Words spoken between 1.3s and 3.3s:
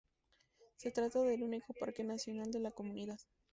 único parque nacional de la comunidad.